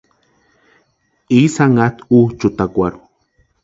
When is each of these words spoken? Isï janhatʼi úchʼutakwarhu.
Isï 1.39 1.47
janhatʼi 1.55 2.03
úchʼutakwarhu. 2.17 2.99